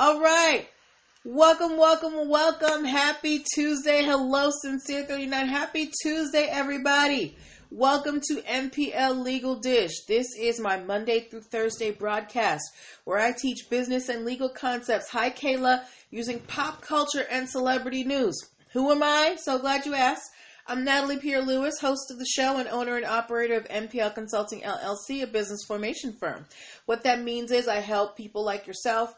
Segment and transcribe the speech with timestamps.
[0.00, 0.64] All right.
[1.24, 2.84] Welcome, welcome, welcome.
[2.84, 4.04] Happy Tuesday.
[4.04, 5.48] Hello, Sincere 39.
[5.48, 7.36] Happy Tuesday, everybody.
[7.72, 9.90] Welcome to NPL Legal Dish.
[10.06, 12.62] This is my Monday through Thursday broadcast
[13.06, 15.08] where I teach business and legal concepts.
[15.10, 18.36] Hi, Kayla, using pop culture and celebrity news.
[18.74, 19.34] Who am I?
[19.40, 20.30] So glad you asked.
[20.68, 24.60] I'm Natalie Pierre Lewis, host of the show and owner and operator of NPL Consulting
[24.60, 26.46] LLC, a business formation firm.
[26.86, 29.12] What that means is I help people like yourself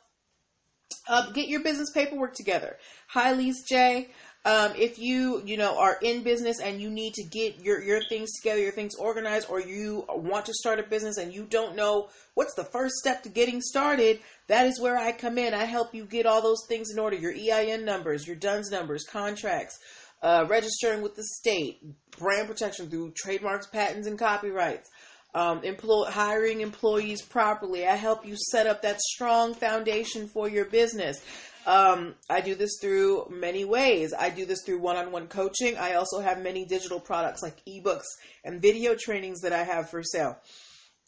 [1.08, 2.76] uh, get your business paperwork together.
[3.08, 4.08] Hi, Lise J.
[4.42, 8.00] Um, if you you know are in business and you need to get your your
[8.08, 11.76] things together, your things organized, or you want to start a business and you don't
[11.76, 15.52] know what's the first step to getting started, that is where I come in.
[15.52, 19.04] I help you get all those things in order: your EIN numbers, your DUNS numbers,
[19.04, 19.78] contracts,
[20.22, 21.82] uh, registering with the state,
[22.16, 24.88] brand protection through trademarks, patents, and copyrights
[25.34, 27.86] um, employ, hiring employees properly.
[27.86, 31.22] I help you set up that strong foundation for your business.
[31.66, 34.14] Um, I do this through many ways.
[34.18, 35.76] I do this through one on one coaching.
[35.76, 38.06] I also have many digital products like ebooks
[38.44, 40.38] and video trainings that I have for sale.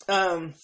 [0.09, 0.55] Um,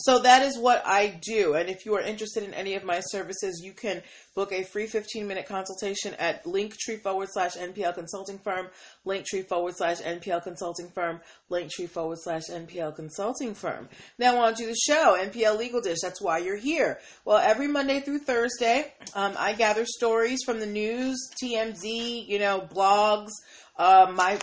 [0.00, 1.54] so that is what I do.
[1.54, 4.02] And if you are interested in any of my services, you can
[4.34, 8.68] book a free 15 minute consultation at linktree forward slash NPL consulting firm,
[9.06, 13.88] linktree forward slash NPL consulting firm, linktree forward slash NPL consulting firm.
[14.18, 15.98] Now on to the show, NPL Legal Dish.
[16.02, 17.00] That's why you're here.
[17.24, 22.60] Well, every Monday through Thursday, um, I gather stories from the news, TMZ, you know,
[22.60, 23.30] blogs,
[23.76, 24.38] uh, my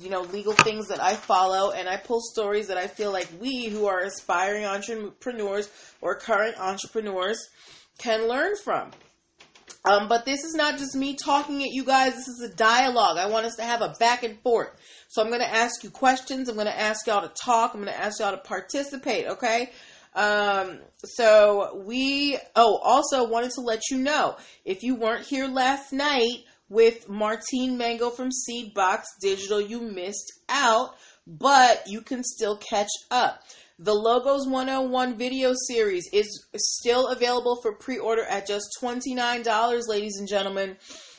[0.00, 3.28] you know legal things that I follow, and I pull stories that I feel like
[3.40, 7.48] we who are aspiring entrepreneurs or current entrepreneurs
[7.98, 8.90] can learn from.
[9.84, 12.14] Um, but this is not just me talking at you guys.
[12.14, 13.18] This is a dialogue.
[13.18, 14.70] I want us to have a back and forth.
[15.08, 16.48] So I'm going to ask you questions.
[16.48, 17.74] I'm going to ask y'all to talk.
[17.74, 19.26] I'm going to ask y'all to participate.
[19.26, 19.70] Okay.
[20.14, 25.92] Um, so we, oh, also wanted to let you know if you weren't here last
[25.92, 29.60] night, with Martine Mango from Seedbox Digital.
[29.60, 30.94] You missed out,
[31.26, 33.42] but you can still catch up.
[33.82, 40.18] The Logos 101 video series is still available for pre order at just $29, ladies
[40.20, 40.76] and gentlemen.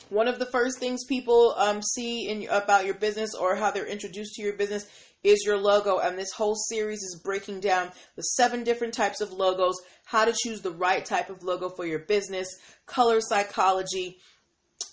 [0.08, 3.86] One of the first things people um, see in about your business or how they're
[3.86, 4.86] introduced to your business
[5.22, 5.98] is your logo.
[5.98, 9.76] And this whole series is breaking down the seven different types of logos,
[10.06, 12.48] how to choose the right type of logo for your business,
[12.86, 14.16] color psychology,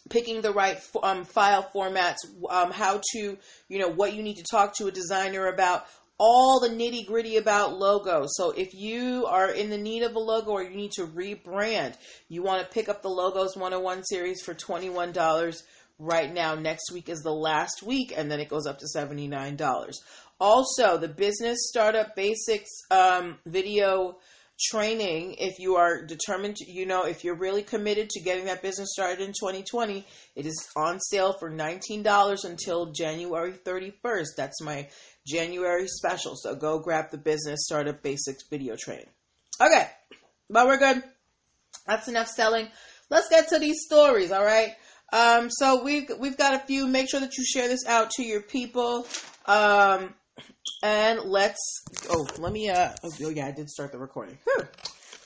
[0.10, 2.18] picking the right um, file formats,
[2.50, 3.38] um, how to,
[3.70, 5.86] you know, what you need to talk to a designer about,
[6.24, 8.36] all the nitty gritty about logos.
[8.36, 11.96] So if you are in the need of a logo or you need to rebrand,
[12.30, 15.64] you want to pick up the Logos 101 series for $21
[15.98, 16.54] right now.
[16.54, 19.96] Next week is the last week, and then it goes up to $79.
[20.40, 24.20] Also, the Business Startup Basics um, video
[24.70, 28.62] training if you are determined to, you know if you're really committed to getting that
[28.62, 30.06] business started in 2020
[30.36, 34.88] it is on sale for $19 until january 31st that's my
[35.26, 36.36] january special.
[36.36, 39.10] So go grab the business startup basics video training
[39.60, 39.88] okay
[40.52, 41.02] but we're good.
[41.88, 42.68] That's enough selling.
[43.10, 44.74] Let's get to these stories all right?
[45.14, 46.88] Um, so we've we've got a few.
[46.88, 49.08] Make sure that you share this out to your people.
[49.46, 50.14] Um,
[50.84, 54.38] and let's oh let me uh oh yeah I did start the recording.
[54.44, 54.68] Whew.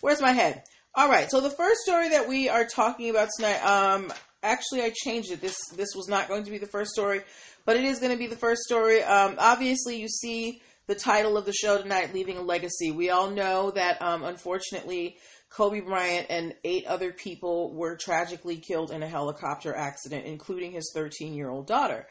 [0.01, 0.63] Where's my head?
[0.97, 4.13] All right, so the first story that we are talking about tonight, um,
[4.45, 5.41] actually I changed it.
[5.41, 7.21] This this was not going to be the first story,
[7.65, 9.03] but it is going to be the first story.
[9.03, 13.29] Um, obviously, you see the title of the show tonight, "Leaving a Legacy." We all
[13.29, 15.17] know that, um, unfortunately,
[15.49, 20.91] Kobe Bryant and eight other people were tragically killed in a helicopter accident, including his
[20.93, 22.07] 13 year old daughter.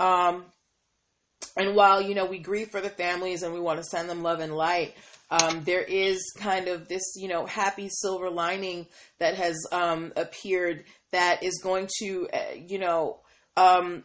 [0.00, 0.46] Um,
[1.56, 4.22] and while you know we grieve for the families and we want to send them
[4.22, 4.94] love and light
[5.30, 8.86] um, there is kind of this you know happy silver lining
[9.18, 13.20] that has um, appeared that is going to uh, you know
[13.56, 14.04] um,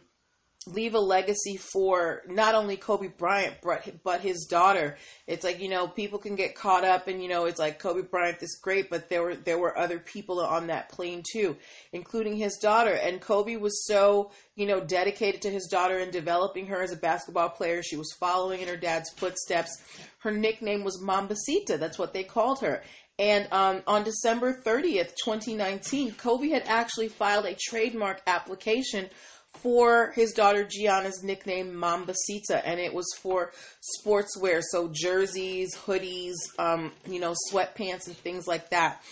[0.66, 4.96] leave a legacy for not only Kobe Bryant but but his daughter.
[5.26, 8.02] It's like you know people can get caught up and you know it's like Kobe
[8.02, 11.56] Bryant is great, but there were there were other people on that plane too,
[11.92, 12.92] including his daughter.
[12.92, 16.96] And Kobe was so you know dedicated to his daughter and developing her as a
[16.96, 17.82] basketball player.
[17.82, 19.82] She was following in her dad's footsteps.
[20.18, 21.78] Her nickname was Mambacita.
[21.78, 22.82] That's what they called her.
[23.18, 29.10] And um, on December 30th, 2019, Kobe had actually filed a trademark application
[29.54, 33.52] for his daughter Gianna's nickname Mambacita, and it was for
[33.98, 39.02] sportswear, so jerseys, hoodies, um, you know, sweatpants, and things like that.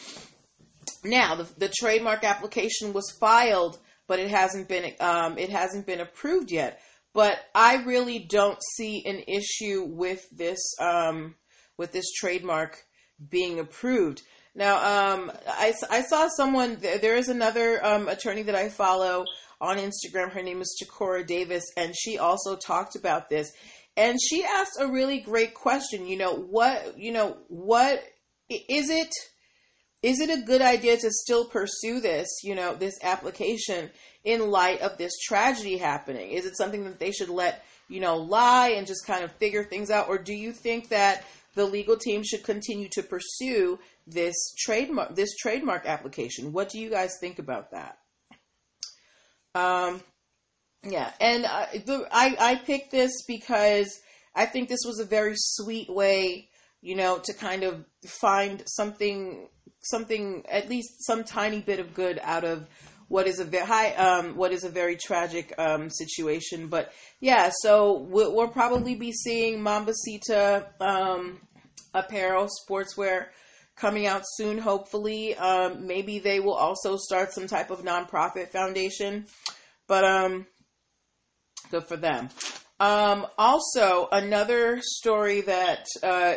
[1.04, 6.00] Now, the, the trademark application was filed, but it hasn't been um, it hasn't been
[6.00, 6.80] approved yet.
[7.12, 11.34] But I really don't see an issue with this um,
[11.76, 12.78] with this trademark
[13.28, 14.22] being approved.
[14.54, 19.24] Now, um, I, I saw someone, there is another um, attorney that I follow
[19.60, 20.32] on Instagram.
[20.32, 23.52] Her name is Chikora Davis, and she also talked about this.
[23.96, 26.06] And she asked a really great question.
[26.06, 28.02] You know, what, you know, what
[28.48, 29.12] is it?
[30.02, 33.90] Is it a good idea to still pursue this, you know, this application
[34.24, 36.30] in light of this tragedy happening?
[36.30, 39.64] Is it something that they should let, you know, lie and just kind of figure
[39.64, 40.08] things out?
[40.08, 41.24] Or do you think that
[41.54, 46.52] the legal team should continue to pursue this trademark this trademark application.
[46.52, 47.98] What do you guys think about that?
[49.54, 50.00] Um,
[50.82, 54.00] yeah, and uh, the, I I picked this because
[54.34, 56.48] I think this was a very sweet way,
[56.80, 59.48] you know, to kind of find something
[59.82, 62.66] something at least some tiny bit of good out of
[63.08, 66.68] what is a very high, um, what is a very tragic um, situation.
[66.68, 71.40] But yeah, so we'll, we'll probably be seeing Mambacita um,
[71.92, 73.26] apparel, sportswear
[73.80, 74.58] coming out soon.
[74.58, 79.26] Hopefully, um, maybe they will also start some type of nonprofit foundation.
[79.88, 80.46] But um,
[81.70, 82.28] good for them.
[82.78, 86.34] Um, also, another story that uh,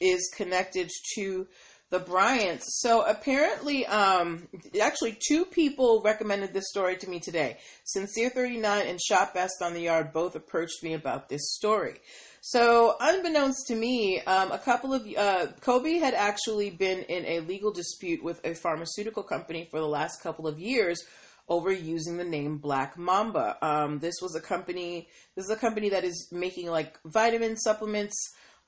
[0.00, 1.46] is connected to
[1.90, 2.80] the Bryants.
[2.80, 4.48] So apparently, um,
[4.82, 7.58] actually, two people recommended this story to me today.
[7.84, 12.00] Sincere 39 and Shop Best on the Yard both approached me about this story.
[12.48, 17.40] So, unbeknownst to me, um, a couple of uh, Kobe had actually been in a
[17.40, 21.02] legal dispute with a pharmaceutical company for the last couple of years
[21.48, 23.58] over using the name Black Mamba.
[23.60, 25.08] Um, this was a company.
[25.34, 28.14] This is a company that is making like vitamin supplements.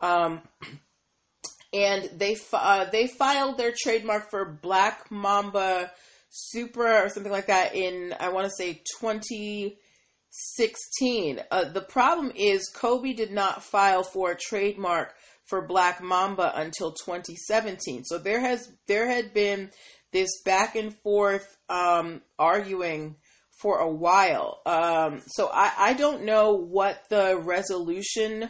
[0.01, 0.43] Um,
[1.73, 5.93] and they uh, they filed their trademark for Black Mamba
[6.31, 8.83] Supra or something like that in I want to say
[10.31, 11.41] 2016.
[11.51, 15.15] Uh, the problem is Kobe did not file for a trademark
[15.45, 18.05] for Black Mamba until 2017.
[18.05, 19.71] So there has there had been
[20.13, 23.17] this back and forth um, arguing
[23.61, 24.61] for a while.
[24.67, 28.49] Um, so I, I don't know what the resolution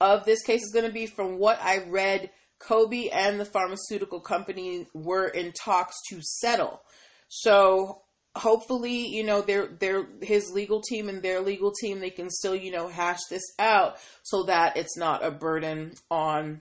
[0.00, 1.06] of this case is going to be.
[1.06, 6.80] From what I read, Kobe and the pharmaceutical company were in talks to settle.
[7.28, 8.02] So
[8.36, 12.54] hopefully, you know, their their his legal team and their legal team they can still,
[12.54, 16.60] you know, hash this out so that it's not a burden on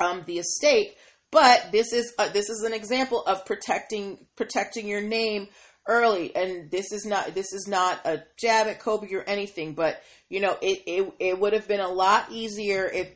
[0.00, 0.94] um, the estate.
[1.30, 5.48] But this is uh, this is an example of protecting protecting your name
[5.88, 10.02] early and this is not this is not a jab at Kobe or anything but
[10.28, 13.08] you know it it, it would have been a lot easier if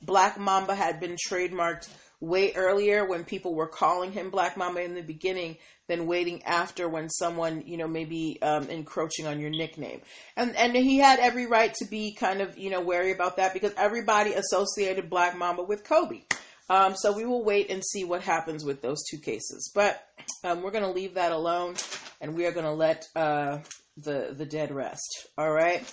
[0.00, 1.88] Black Mamba had been trademarked
[2.24, 5.56] way earlier when people were calling him Black Mamba in the beginning
[5.86, 10.00] than waiting after when someone, you know, maybe um, encroaching on your nickname.
[10.36, 13.52] And and he had every right to be kind of, you know, wary about that
[13.52, 16.22] because everybody associated Black Mamba with Kobe.
[16.70, 19.70] Um, so we will wait and see what happens with those two cases.
[19.74, 20.02] But
[20.42, 21.74] um, we're going to leave that alone
[22.20, 23.58] and we are going to let uh,
[23.98, 25.28] the, the dead rest.
[25.36, 25.86] All right.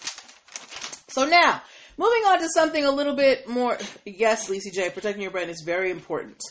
[1.09, 1.61] So now,
[1.97, 3.77] Moving on to something a little bit more.
[4.05, 6.41] Yes, Lacey J, protecting your brain is very important.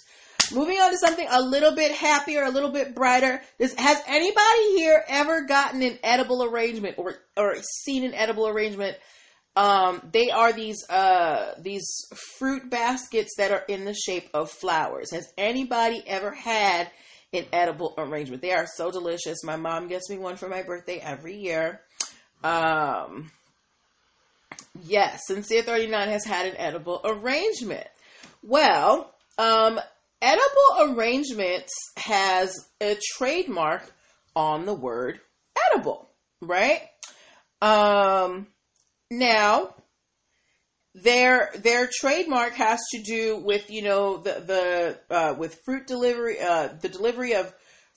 [0.53, 3.41] Moving on to something a little bit happier, a little bit brighter.
[3.59, 8.97] Does, has anybody here ever gotten an edible arrangement or or seen an edible arrangement?
[9.55, 11.89] Um, they are these uh, these
[12.39, 15.13] fruit baskets that are in the shape of flowers.
[15.13, 16.91] Has anybody ever had
[17.33, 18.43] an edible arrangement?
[18.43, 19.45] They are so delicious.
[19.45, 21.81] My mom gets me one for my birthday every year.
[22.43, 23.31] Um,
[24.83, 27.87] Yes, Sincere 39 has had an edible arrangement.
[28.43, 29.79] Well, um,
[30.23, 33.83] edible arrangements has a trademark
[34.35, 35.21] on the word
[35.73, 36.09] edible,
[36.41, 36.81] right?
[37.61, 38.47] Um,
[39.11, 39.75] now,
[40.95, 46.41] their their trademark has to do with you know the the uh, with fruit delivery
[46.41, 47.53] uh, the delivery of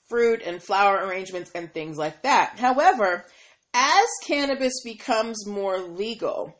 [0.09, 2.59] fruit and flower arrangements and things like that.
[2.59, 3.25] However,
[3.73, 6.55] as cannabis becomes more legal,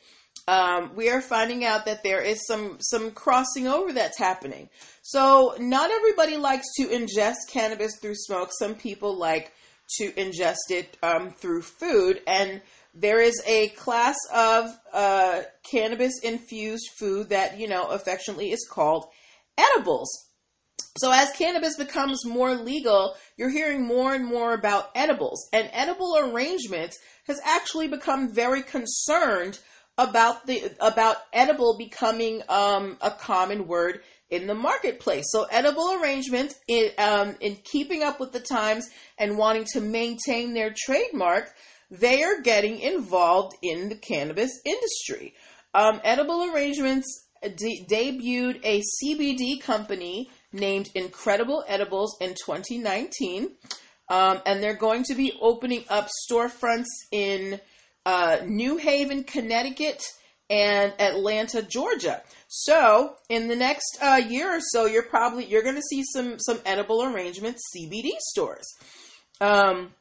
[0.48, 4.70] um, we are finding out that there is some some crossing over that's happening.
[5.01, 8.50] So not everybody likes to ingest cannabis through smoke.
[8.58, 9.53] Some people like
[10.00, 12.62] to ingest it um, through food, and
[12.93, 19.05] there is a class of uh, cannabis infused food that you know affectionately is called
[19.58, 20.10] edibles.
[20.98, 26.18] So as cannabis becomes more legal, you're hearing more and more about edibles, and edible
[26.18, 29.58] arrangements has actually become very concerned
[29.98, 35.25] about the about edible becoming um, a common word in the marketplace.
[35.30, 40.53] So edible arrangements, in, um, in keeping up with the times and wanting to maintain
[40.53, 41.51] their trademark,
[41.89, 45.34] they are getting involved in the cannabis industry.
[45.74, 53.52] Um, edible arrangements de- debuted a CBD company named Incredible Edibles in 2019.
[54.10, 57.60] Um, and they're going to be opening up storefronts in
[58.06, 60.04] uh, New Haven, Connecticut,
[60.50, 62.22] and Atlanta, Georgia.
[62.48, 66.38] So in the next uh, year or so, you're probably you're going to see some
[66.40, 68.68] some edible arrangements CBD stores.
[69.42, 69.92] Um,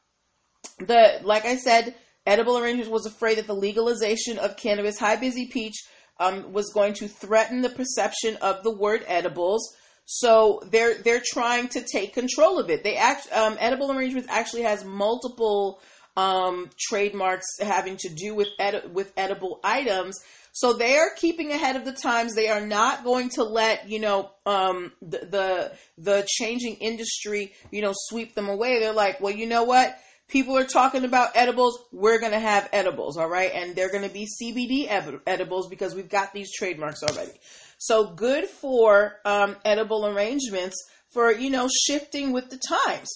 [0.79, 1.95] the like I said,
[2.25, 5.75] edible arrangements was afraid that the legalization of cannabis, high busy peach,
[6.19, 9.75] um, was going to threaten the perception of the word edibles.
[10.05, 12.83] So they're they're trying to take control of it.
[12.83, 15.79] They act um, edible arrangements actually has multiple
[16.17, 18.49] um, trademarks having to do with
[18.91, 20.19] with edible items.
[20.51, 22.35] So they are keeping ahead of the times.
[22.35, 27.81] They are not going to let you know um, the, the the changing industry you
[27.81, 28.79] know sweep them away.
[28.79, 29.97] They're like, well, you know what?
[30.27, 31.79] People are talking about edibles.
[31.91, 33.51] We're going to have edibles, all right?
[33.53, 37.33] And they're going to be CBD ed- edibles because we've got these trademarks already.
[37.83, 40.77] So good for um, edible arrangements
[41.11, 43.09] for you know shifting with the times.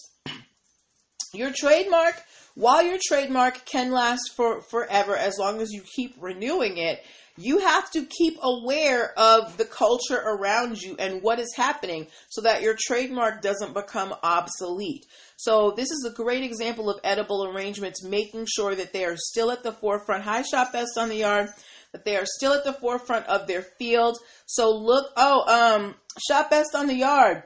[1.33, 2.21] Your trademark
[2.57, 7.03] while your trademark can last for forever as long as you keep renewing it,
[7.37, 12.41] you have to keep aware of the culture around you and what is happening so
[12.41, 15.05] that your trademark doesn't become obsolete.
[15.35, 19.51] So, this is a great example of edible arrangements, making sure that they are still
[19.51, 20.23] at the forefront.
[20.23, 21.49] Hi, Shop Best on the Yard.
[21.93, 24.17] That they are still at the forefront of their field.
[24.45, 25.95] So, look, oh, um,
[26.27, 27.43] Shop Best on the Yard.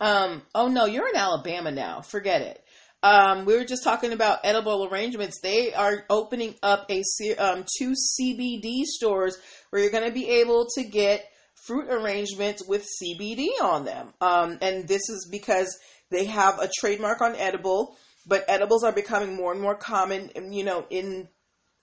[0.00, 2.00] Um, oh no, you're in Alabama now.
[2.00, 2.64] Forget it.
[3.02, 5.40] Um, we were just talking about edible arrangements.
[5.40, 7.02] They are opening up a
[7.38, 9.38] um, two CBD stores
[9.70, 11.24] where you're going to be able to get
[11.66, 14.12] fruit arrangements with CBD on them.
[14.20, 15.78] Um, and this is because
[16.10, 20.30] they have a trademark on edible, but edibles are becoming more and more common.
[20.50, 21.28] You know, in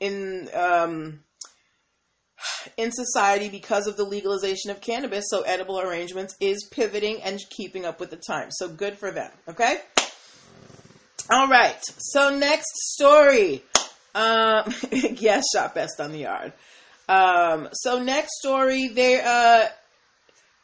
[0.02, 1.22] in um,
[2.78, 5.26] in society because of the legalization of cannabis.
[5.30, 8.56] So edible arrangements is pivoting and keeping up with the times.
[8.58, 9.32] So good for them.
[9.48, 9.80] Okay.
[11.30, 11.82] All right.
[11.98, 13.64] So next story.
[14.14, 16.54] Um, yes, shot best on the yard.
[17.08, 19.68] Um, so next story, they uh,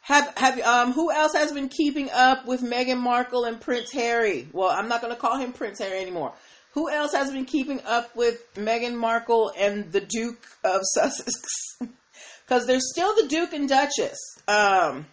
[0.02, 4.48] have have um, who else has been keeping up with Meghan Markle and Prince Harry?
[4.52, 6.32] Well, I'm not going to call him Prince Harry anymore.
[6.72, 11.32] Who else has been keeping up with Meghan Markle and the Duke of Sussex?
[12.44, 14.18] Because they're still the Duke and Duchess.
[14.48, 15.06] Um,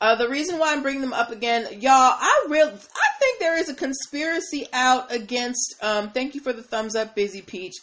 [0.00, 3.58] uh, the reason why I'm bringing them up again, y'all, I real I think there
[3.58, 5.74] is a conspiracy out against.
[5.82, 7.74] Um, thank you for the thumbs up, Busy Peach.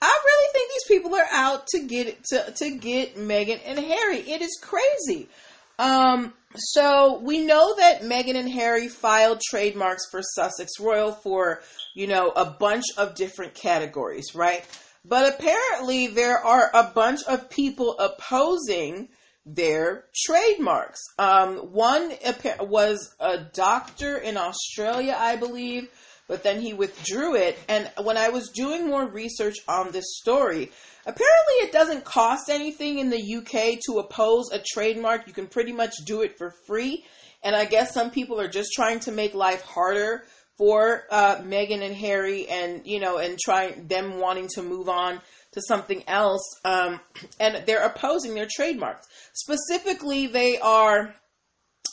[0.00, 4.18] I really think these people are out to get to to get Meghan and Harry.
[4.18, 5.28] It is crazy.
[5.78, 11.60] Um, so we know that Meghan and Harry filed trademarks for Sussex Royal for
[11.94, 14.64] you know a bunch of different categories, right?
[15.04, 19.08] But apparently there are a bunch of people opposing
[19.44, 21.00] their trademarks.
[21.18, 22.12] Um, one
[22.60, 25.88] was a doctor in Australia, I believe,
[26.28, 27.58] but then he withdrew it.
[27.68, 30.70] And when I was doing more research on this story,
[31.06, 35.26] apparently it doesn't cost anything in the UK to oppose a trademark.
[35.26, 37.04] You can pretty much do it for free.
[37.42, 40.24] And I guess some people are just trying to make life harder
[40.56, 45.20] for uh, Meghan and Harry, and you know, and trying them wanting to move on
[45.52, 47.00] to something else, um,
[47.38, 49.06] and they're opposing their trademarks.
[49.34, 51.14] Specifically, they are.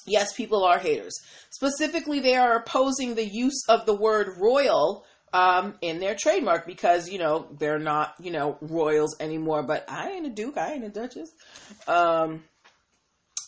[0.05, 1.19] Yes, people are haters.
[1.49, 7.09] Specifically, they are opposing the use of the word royal um, in their trademark because
[7.09, 9.63] you know they're not you know royals anymore.
[9.63, 11.29] But I ain't a duke, I ain't a duchess.
[11.87, 12.43] Um,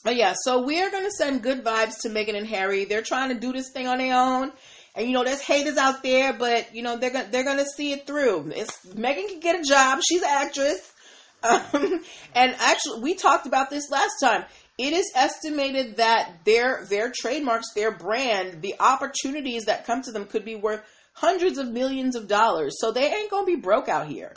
[0.03, 2.85] but yeah, so we are gonna send good vibes to Meghan and Harry.
[2.85, 4.51] They're trying to do this thing on their own,
[4.95, 7.91] and you know, there's haters out there, but you know, they're gonna they're gonna see
[7.91, 8.51] it through.
[8.55, 10.00] It's Meghan can get a job.
[10.07, 10.91] She's an actress.
[11.43, 12.01] Um,
[12.33, 14.45] and actually, we talked about this last time.
[14.77, 20.25] It is estimated that their their trademarks, their brand, the opportunities that come to them
[20.25, 20.82] could be worth
[21.13, 22.75] hundreds of millions of dollars.
[22.79, 24.34] So they ain't gonna be broke out here.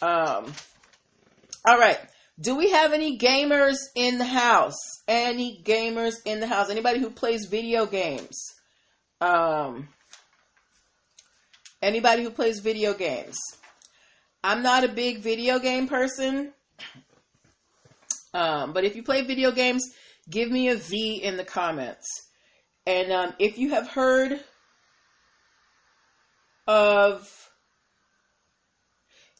[0.00, 0.52] Um,
[1.66, 1.98] all right.
[2.40, 4.78] Do we have any gamers in the house?
[5.06, 6.68] Any gamers in the house?
[6.68, 8.54] Anybody who plays video games?
[9.20, 9.88] Um,
[11.80, 13.36] anybody who plays video games.
[14.42, 16.52] I'm not a big video game person.
[18.34, 19.94] Um, but if you play video games,
[20.28, 22.06] give me a V in the comments.
[22.84, 24.40] And um, if you have heard
[26.66, 27.50] of,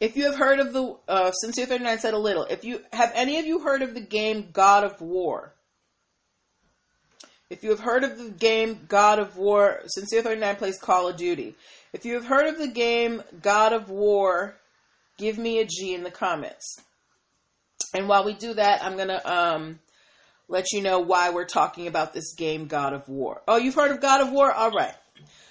[0.01, 3.11] if you have heard of the, uh, Sincere 39 said a little, if you, have
[3.15, 5.55] any of you heard of the game God of War?
[7.51, 11.17] If you have heard of the game God of War, Sincere 39 plays Call of
[11.17, 11.55] Duty.
[11.93, 14.57] If you have heard of the game God of War,
[15.19, 16.81] give me a G in the comments.
[17.93, 19.79] And while we do that, I'm gonna um
[20.49, 23.43] let you know why we're talking about this game, God of War.
[23.49, 24.53] Oh, you've heard of God of War?
[24.53, 24.95] All right.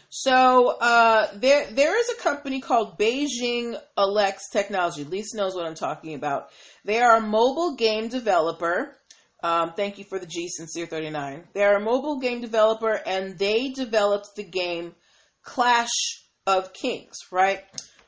[0.10, 5.04] So uh, there there is a company called Beijing Elex Technology.
[5.04, 6.50] Lisa knows what I'm talking about.
[6.86, 8.96] They are a mobile game developer.
[9.42, 11.46] Um, thank you for the G Sincere 39.
[11.54, 14.94] They're a mobile game developer and they developed the game
[15.42, 15.90] Clash
[16.46, 17.64] of Kings, right?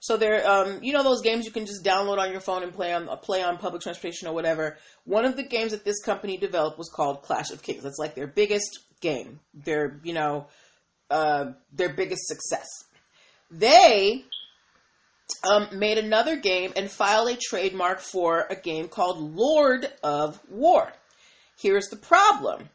[0.05, 2.71] So they're, um, you know, those games you can just download on your phone and
[2.71, 4.77] play on play on public transportation or whatever.
[5.03, 7.81] One of the games that this company developed was called Clash of Kings.
[7.81, 9.39] That's like their biggest game.
[9.55, 10.45] Their, you know,
[11.09, 12.67] uh, their biggest success.
[13.49, 14.25] They
[15.43, 20.93] um, made another game and filed a trademark for a game called Lord of War.
[21.59, 22.69] Here's the problem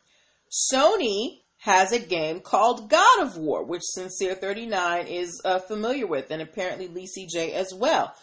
[0.73, 6.41] Sony has a game called God of War, which Sincere39 is uh, familiar with, and
[6.41, 8.15] apparently Lisi J as well.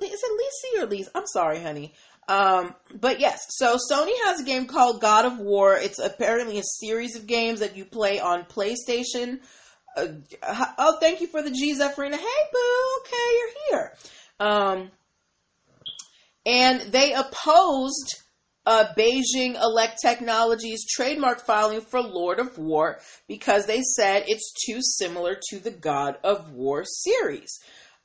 [0.00, 0.40] Is it
[0.78, 1.08] Lisi or Lise?
[1.14, 1.94] I'm sorry, honey.
[2.28, 5.76] Um, but yes, so Sony has a game called God of War.
[5.76, 9.40] It's apparently a series of games that you play on PlayStation.
[9.96, 10.06] Uh,
[10.78, 12.14] oh, thank you for the G Zephyrina.
[12.14, 13.00] Hey, boo.
[13.00, 13.92] Okay, you're here.
[14.38, 14.90] Um,
[16.46, 18.22] and they opposed
[18.66, 24.80] uh, Beijing Elex Technologies trademark filing for Lord of War because they said it's too
[24.82, 27.58] similar to the God of War series.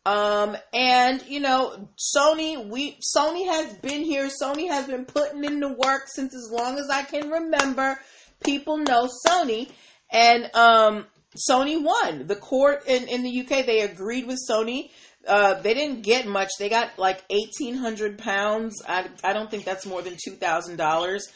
[0.06, 4.30] Um, and you know, Sony, we Sony has been here.
[4.30, 8.00] Sony has been putting in the work since as long as I can remember.
[8.44, 9.72] People know Sony,
[10.12, 12.28] and um, Sony won.
[12.28, 14.92] The court in, in the UK they agreed with Sony.
[15.27, 16.50] Uh, they didn't get much.
[16.60, 18.82] They got like eighteen hundred pounds.
[18.88, 21.27] I I don't think that's more than two thousand dollars.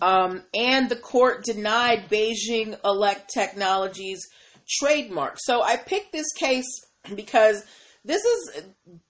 [0.00, 4.20] Um, and the court denied Beijing Elex Technologies
[4.68, 5.38] trademark.
[5.40, 6.68] So I picked this case
[7.14, 7.64] because
[8.04, 8.62] this is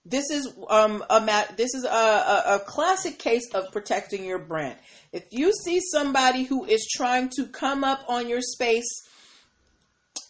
[0.05, 4.39] this is um a mat this is a, a, a classic case of protecting your
[4.39, 4.79] brand.
[5.13, 8.89] If you see somebody who is trying to come up on your space,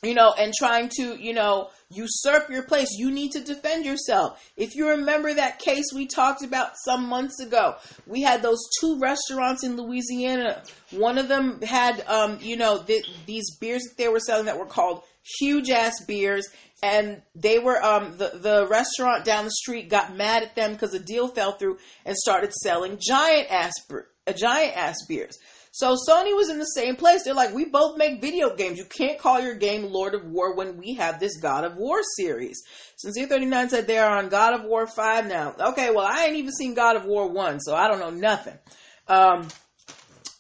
[0.03, 4.51] you know, and trying to, you know, usurp your place, you need to defend yourself.
[4.57, 8.99] If you remember that case we talked about some months ago, we had those two
[8.99, 10.63] restaurants in Louisiana.
[10.91, 14.59] One of them had, um, you know, th- these beers that they were selling that
[14.59, 15.03] were called
[15.39, 16.47] huge ass beers
[16.83, 20.93] and they were um the the restaurant down the street got mad at them because
[20.93, 23.73] the deal fell through and started selling giant ass
[24.27, 25.39] a giant ass beers.
[25.79, 27.23] So Sony was in the same place.
[27.23, 28.79] They're like, we both make video games.
[28.79, 32.01] You can't call your game Lord of War when we have this God of War
[32.17, 32.65] series.
[32.97, 35.55] Since Sincere 39 said they are on God of War 5 now.
[35.69, 38.59] Okay, well, I ain't even seen God of War 1, so I don't know nothing.
[39.07, 39.47] Um,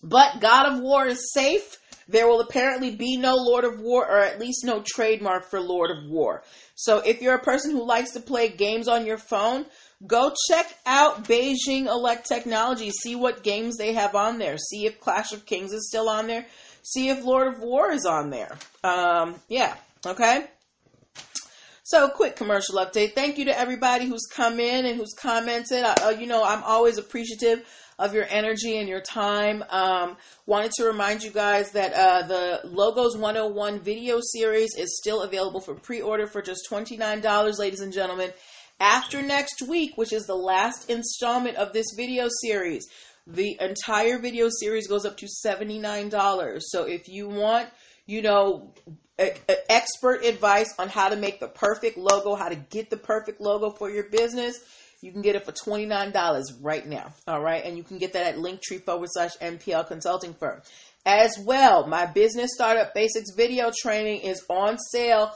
[0.02, 1.78] but God of War is safe.
[2.08, 5.92] There will apparently be no Lord of War, or at least no trademark for Lord
[5.92, 6.42] of War.
[6.74, 9.66] So if you're a person who likes to play games on your phone,
[10.06, 12.90] go check out Beijing Elex Technology.
[12.90, 14.58] See what games they have on there.
[14.58, 16.46] See if Clash of Kings is still on there.
[16.82, 18.56] See if Lord of War is on there.
[18.84, 20.46] Um, yeah, okay.
[21.84, 23.14] So, quick commercial update.
[23.14, 25.84] Thank you to everybody who's come in and who's commented.
[25.84, 27.64] Uh, you know, I'm always appreciative
[27.98, 29.64] of your energy and your time.
[29.70, 35.22] Um, wanted to remind you guys that uh, the Logos 101 video series is still
[35.22, 38.30] available for pre order for just $29, ladies and gentlemen.
[38.80, 42.86] After next week, which is the last installment of this video series,
[43.26, 46.60] the entire video series goes up to $79.
[46.62, 47.68] So if you want,
[48.06, 48.72] you know,
[49.18, 52.96] a, a expert advice on how to make the perfect logo, how to get the
[52.96, 54.58] perfect logo for your business,
[55.00, 57.12] you can get it for $29 right now.
[57.26, 57.64] All right.
[57.64, 60.62] And you can get that at linktree forward slash NPL consulting firm.
[61.04, 65.32] As well, my business startup basics video training is on sale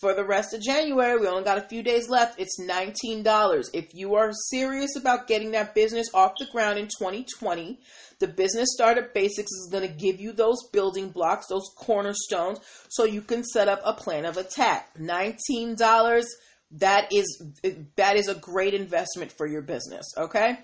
[0.00, 1.18] for the rest of January.
[1.18, 2.38] We only got a few days left.
[2.40, 3.70] It's $19.
[3.72, 7.78] If you are serious about getting that business off the ground in 2020,
[8.18, 13.04] the business startup basics is going to give you those building blocks, those cornerstones, so
[13.04, 14.96] you can set up a plan of attack.
[14.98, 16.24] $19
[16.78, 17.42] that is
[17.96, 20.06] that is a great investment for your business.
[20.16, 20.58] Okay.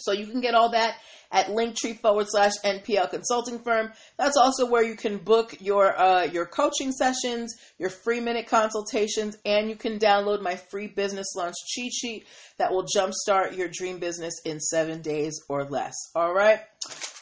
[0.00, 0.94] So you can get all that
[1.32, 3.92] at linktree forward slash NPL consulting firm.
[4.16, 9.36] That's also where you can book your uh, your coaching sessions, your free minute consultations,
[9.44, 12.26] and you can download my free business launch cheat sheet
[12.58, 15.94] that will jumpstart your dream business in seven days or less.
[16.14, 16.60] All right.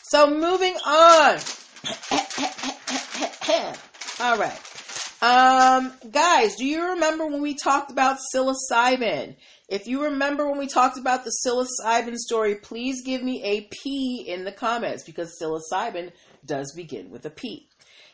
[0.05, 1.39] So moving on.
[4.21, 4.59] all right.
[5.21, 9.35] Um, guys, do you remember when we talked about psilocybin?
[9.69, 14.25] If you remember when we talked about the psilocybin story, please give me a P
[14.27, 16.13] in the comments because psilocybin
[16.47, 17.69] does begin with a P.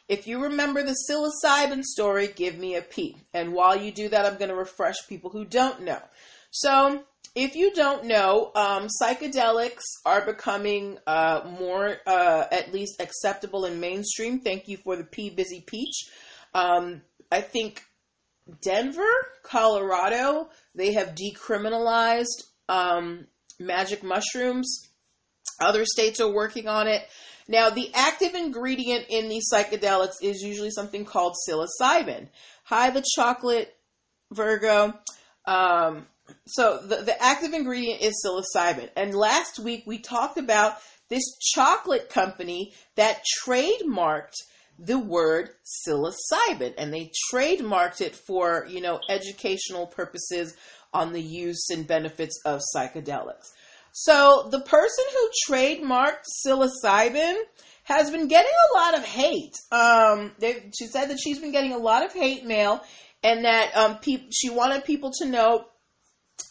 [0.08, 3.16] If you remember the psilocybin story, give me a P.
[3.32, 6.02] And while you do that, I'm going to refresh people who don't know.
[6.50, 7.04] So,
[7.36, 13.80] if you don't know, um, psychedelics are becoming uh, more, uh, at least, acceptable in
[13.80, 14.40] mainstream.
[14.40, 16.10] Thank you for the P Busy Peach.
[16.52, 17.82] Um, I think
[18.60, 19.10] Denver,
[19.42, 23.26] Colorado, they have decriminalized um,
[23.58, 24.88] magic mushrooms.
[25.60, 27.02] Other states are working on it.
[27.46, 32.28] Now, the active ingredient in these psychedelics is usually something called psilocybin.
[32.64, 33.74] Hi, the chocolate
[34.32, 34.94] Virgo.
[35.44, 36.06] Um,
[36.46, 38.88] so the, the active ingredient is psilocybin.
[38.96, 40.76] And last week we talked about
[41.08, 44.36] this chocolate company that trademarked
[44.78, 50.56] the word psilocybin and they trademarked it for, you know, educational purposes
[50.92, 53.52] on the use and benefits of psychedelics.
[53.92, 57.36] So the person who trademarked psilocybin
[57.84, 59.54] has been getting a lot of hate.
[59.70, 62.82] Um, they, she said that she's been getting a lot of hate mail,
[63.22, 65.66] and that um, pe- she wanted people to know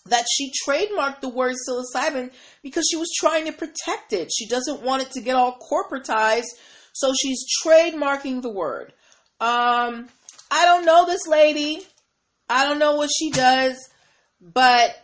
[0.06, 2.32] that she trademarked the word psilocybin
[2.62, 4.32] because she was trying to protect it.
[4.34, 6.48] She doesn't want it to get all corporatized,
[6.94, 8.94] so she's trademarking the word.
[9.40, 10.08] Um,
[10.50, 11.82] I don't know this lady.
[12.50, 13.78] I don't know what she does,
[14.40, 14.96] but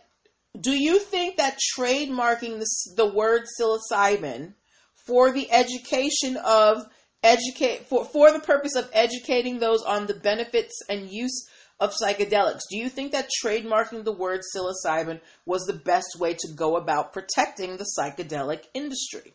[0.58, 4.54] do you think that trademarking the, the word psilocybin
[4.94, 6.86] for the education of
[7.22, 11.48] educate for, for the purpose of educating those on the benefits and use
[11.78, 12.60] of psychedelics.
[12.70, 17.12] Do you think that trademarking the word psilocybin was the best way to go about
[17.12, 19.34] protecting the psychedelic industry?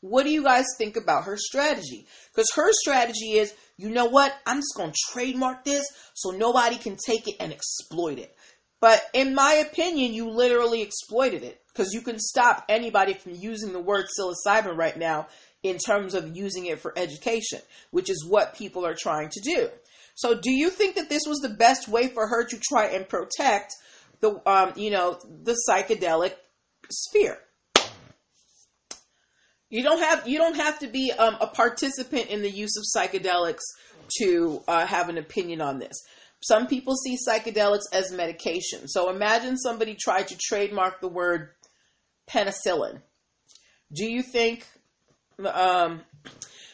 [0.00, 2.06] What do you guys think about her strategy?
[2.32, 4.32] Because her strategy is, you know what?
[4.46, 8.34] I'm just going to trademark this so nobody can take it and exploit it.
[8.80, 13.72] But in my opinion, you literally exploited it because you can stop anybody from using
[13.72, 15.26] the word psilocybin right now
[15.62, 19.68] in terms of using it for education, which is what people are trying to do.
[20.14, 23.08] So, do you think that this was the best way for her to try and
[23.08, 23.74] protect
[24.20, 26.34] the, um, you know, the psychedelic
[26.90, 27.38] sphere?
[29.70, 32.84] You don't have you don't have to be um, a participant in the use of
[32.84, 33.62] psychedelics
[34.18, 35.96] to uh, have an opinion on this.
[36.40, 38.88] Some people see psychedelics as medication.
[38.88, 41.50] So imagine somebody tried to trademark the word
[42.30, 43.00] penicillin.
[43.92, 44.66] Do you think?
[45.44, 46.02] Um,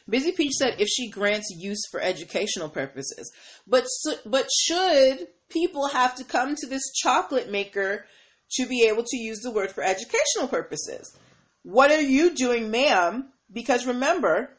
[0.08, 3.32] Busy Peach said if she grants use for educational purposes,
[3.66, 3.86] but
[4.26, 8.04] but should people have to come to this chocolate maker
[8.52, 11.16] to be able to use the word for educational purposes?
[11.64, 13.32] What are you doing, ma'am?
[13.52, 14.50] Because remember,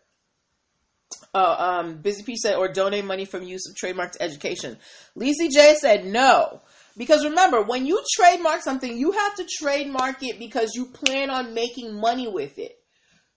[1.34, 4.78] uh, um, Busy P said, or donate money from use of trademark to education.
[5.16, 6.62] Lisa J said no.
[6.98, 11.54] Because remember, when you trademark something, you have to trademark it because you plan on
[11.54, 12.80] making money with it.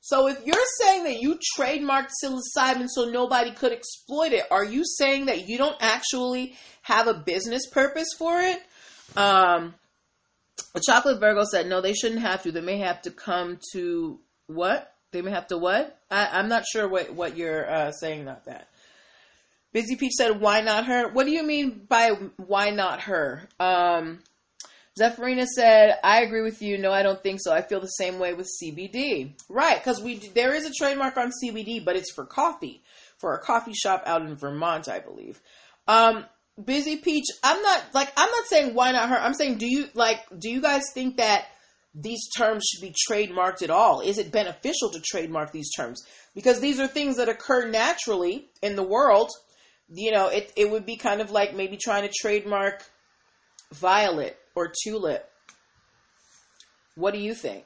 [0.01, 4.85] So if you're saying that you trademarked psilocybin so nobody could exploit it, are you
[4.85, 8.63] saying that you don't actually have a business purpose for it?
[9.17, 9.75] Um,
[10.87, 12.53] Chocolate Virgo said, no, they shouldn't have to.
[12.53, 14.93] They may have to come to what?
[15.11, 15.99] They may have to what?
[16.11, 18.69] I, am not sure what, what you're uh, saying about that.
[19.73, 21.09] Busy Peach said, why not her?
[21.09, 23.49] What do you mean by why not her?
[23.61, 24.21] Um,
[24.99, 26.79] Zephyrina said, I agree with you.
[26.79, 27.53] No, I don't think so.
[27.53, 29.33] I feel the same way with CBD.
[29.49, 32.83] Right, because we there is a trademark on CBD, but it's for coffee,
[33.19, 35.41] for a coffee shop out in Vermont, I believe.
[35.87, 36.25] Um,
[36.63, 39.17] Busy Peach, I'm not like I'm not saying why not her.
[39.17, 41.47] I'm saying do you like do you guys think that
[41.95, 44.01] these terms should be trademarked at all?
[44.01, 46.05] Is it beneficial to trademark these terms?
[46.35, 49.31] Because these are things that occur naturally in the world.
[49.91, 52.85] You know, it, it would be kind of like maybe trying to trademark
[53.73, 55.29] violet or tulip.
[56.95, 57.65] What do you think?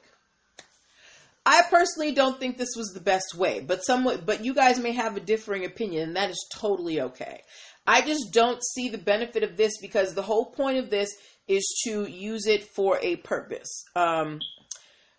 [1.45, 4.93] I personally don't think this was the best way, but somewhat but you guys may
[4.93, 7.41] have a differing opinion and that is totally okay.
[7.85, 11.09] I just don't see the benefit of this because the whole point of this
[11.47, 13.83] is to use it for a purpose.
[13.95, 14.39] Um,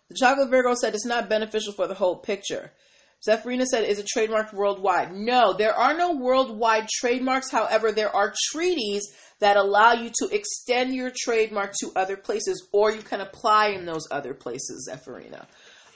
[0.09, 2.71] the Chocolate Virgo said it's not beneficial for the whole picture.
[3.27, 5.13] Zephyrina said, is it trademarked worldwide?
[5.13, 7.51] No, there are no worldwide trademarks.
[7.51, 9.07] However, there are treaties
[9.39, 13.85] that allow you to extend your trademark to other places, or you can apply in
[13.85, 15.45] those other places, Zephyrina.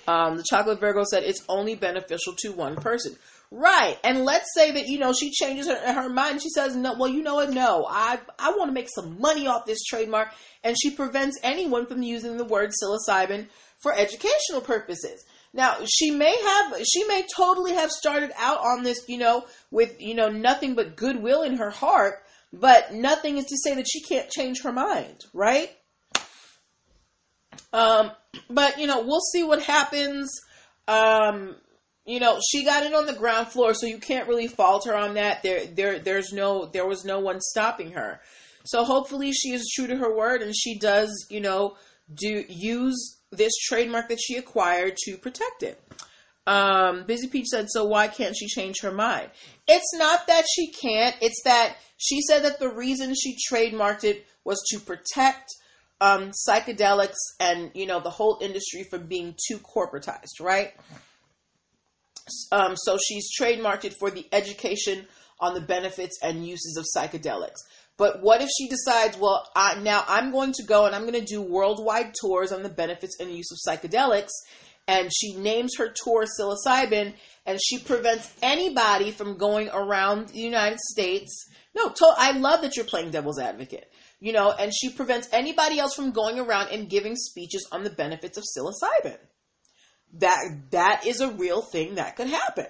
[0.07, 3.15] Um, the Chocolate Virgo said it's only beneficial to one person.
[3.51, 3.97] Right.
[4.03, 6.41] And let's say that, you know, she changes her, her mind.
[6.41, 7.49] She says, no, well, you know what?
[7.49, 10.29] No, I, I want to make some money off this trademark.
[10.63, 13.47] And she prevents anyone from using the word psilocybin
[13.79, 15.25] for educational purposes.
[15.51, 19.99] Now, she may have, she may totally have started out on this, you know, with,
[19.99, 22.21] you know, nothing but goodwill in her heart,
[22.53, 25.71] but nothing is to say that she can't change her mind, right?
[27.73, 28.11] Um,
[28.47, 30.39] but, you know, we'll see what happens.
[30.87, 31.55] Um,
[32.09, 34.97] you know, she got it on the ground floor, so you can't really fault her
[34.97, 35.43] on that.
[35.43, 38.19] There, there, there's no, there was no one stopping her.
[38.65, 41.77] So hopefully she is true to her word and she does, you know,
[42.11, 45.79] do use this trademark that she acquired to protect it.
[46.47, 49.29] Um, Busy Peach said, so why can't she change her mind?
[49.67, 54.25] It's not that she can't, it's that she said that the reason she trademarked it
[54.43, 55.47] was to protect
[56.01, 60.73] um, psychedelics and, you know, the whole industry from being too corporatized, right?
[62.51, 65.07] Um, so she's trademarked it for the education
[65.39, 67.59] on the benefits and uses of psychedelics.
[67.97, 71.19] But what if she decides, well, I, now I'm going to go and I'm going
[71.19, 74.31] to do worldwide tours on the benefits and use of psychedelics,
[74.87, 77.13] and she names her tour psilocybin,
[77.45, 81.45] and she prevents anybody from going around the United States.
[81.75, 85.77] No, to, I love that you're playing devil's advocate, you know, and she prevents anybody
[85.77, 89.17] else from going around and giving speeches on the benefits of psilocybin.
[90.13, 92.65] That that is a real thing that could happen,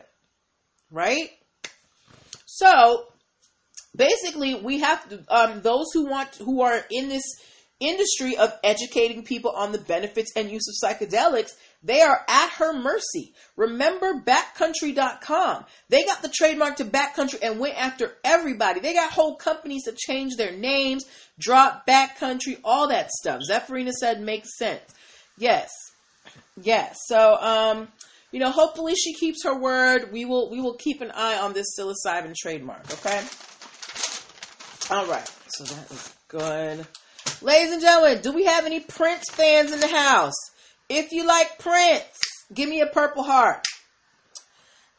[0.91, 1.29] right?
[2.45, 3.05] So
[3.95, 7.23] basically, we have to, um, those who want who are in this
[7.79, 11.51] industry of educating people on the benefits and use of psychedelics.
[11.81, 13.33] They are at her mercy.
[13.55, 15.65] Remember backcountry.com.
[15.87, 18.81] They got the trademark to backcountry and went after everybody.
[18.81, 21.05] They got whole companies that changed their names,
[21.39, 23.41] drop backcountry, all that stuff.
[23.49, 24.81] Zephyrina said makes sense.
[25.37, 25.69] Yes.
[26.61, 26.97] Yes.
[27.05, 27.87] So, um,
[28.31, 30.11] you know, hopefully she keeps her word.
[30.11, 33.23] We will we will keep an eye on this psilocybin trademark, okay?
[34.91, 35.27] All right.
[35.47, 36.87] So that is good.
[37.41, 40.35] Ladies and gentlemen, do we have any Prince fans in the house?
[40.89, 42.19] If you like Prince,
[42.53, 43.63] give me a purple heart.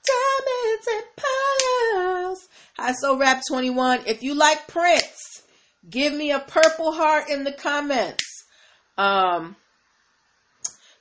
[0.07, 2.49] Diamonds and pearls.
[2.79, 4.03] Hi, so rap 21.
[4.07, 5.43] If you like Prince,
[5.89, 8.45] give me a purple heart in the comments.
[8.97, 9.57] Um,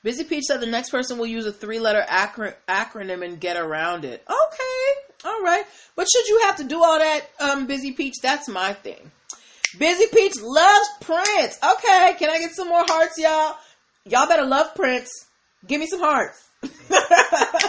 [0.02, 3.58] Busy Peach said the next person will use a three letter acro- acronym and get
[3.58, 4.24] around it.
[4.28, 4.94] Okay,
[5.26, 5.66] all right.
[5.96, 8.16] But should you have to do all that, um, Busy Peach?
[8.22, 9.12] That's my thing.
[9.78, 11.60] Busy Peach loves Prince.
[11.62, 13.58] Okay, can I get some more hearts, y'all?
[14.06, 15.10] Y'all better love Prince.
[15.68, 16.48] Give me some hearts.
[16.62, 17.68] Diamonds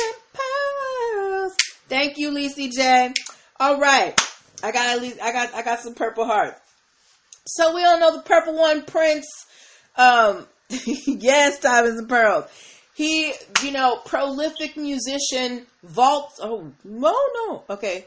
[0.00, 1.52] and pearls.
[1.88, 3.12] Thank you, Lisa J.
[3.60, 4.18] All right,
[4.62, 6.58] I got at least I got I got some purple hearts.
[7.46, 9.26] So we all know the purple one, Prince.
[9.96, 10.46] Um,
[11.06, 12.44] yes, diamonds and pearls.
[12.94, 13.32] He,
[13.62, 16.38] you know, prolific musician, vaults.
[16.42, 18.04] Oh no, no, okay.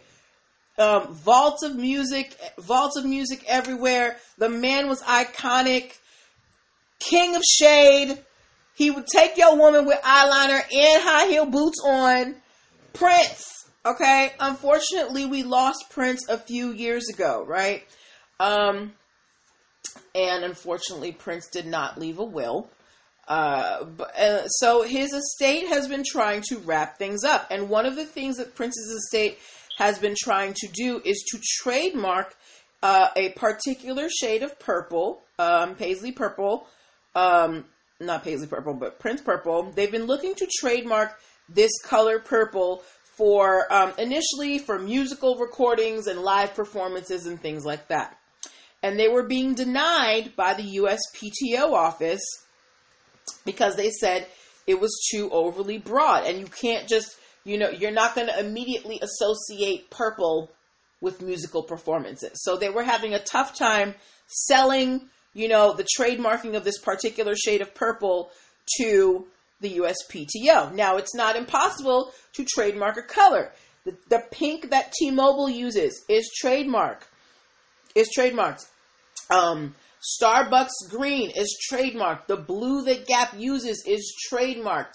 [0.78, 4.18] Um, vaults of music, vaults of music everywhere.
[4.38, 5.98] The man was iconic,
[7.00, 8.18] king of shade.
[8.76, 12.36] He would take your woman with eyeliner and high heel boots on.
[12.94, 14.34] Prince, okay.
[14.40, 17.84] Unfortunately, we lost Prince a few years ago, right?
[18.40, 18.94] Um,
[20.14, 22.70] and unfortunately, Prince did not leave a will.
[23.28, 27.86] Uh, but, uh, so his estate has been trying to wrap things up, and one
[27.86, 29.40] of the things that Prince's estate
[29.78, 32.36] has been trying to do is to trademark
[32.84, 36.68] uh, a particular shade of purple, um, paisley purple,
[37.16, 37.66] um,
[38.00, 39.72] not paisley purple, but Prince purple.
[39.72, 41.20] They've been looking to trademark
[41.50, 42.84] this color purple
[43.18, 48.18] for um, initially for musical recordings and live performances and things like that
[48.86, 52.22] and they were being denied by the USPTO office
[53.44, 54.28] because they said
[54.68, 56.28] it was too overly broad.
[56.28, 60.52] And you can't just you know you're not going to immediately associate purple
[61.02, 62.44] with musical performances.
[62.44, 63.96] So they were having a tough time
[64.28, 68.30] selling you know the trademarking of this particular shade of purple
[68.78, 69.26] to
[69.62, 73.52] the USPTO now it's not impossible to trademark a color.
[73.84, 77.08] The, the pink that T-Mobile uses is trademark
[77.96, 78.66] is trademarked
[79.30, 79.76] um,
[80.22, 82.28] Starbucks green is trademarked.
[82.28, 84.94] The blue that Gap uses is trademarked.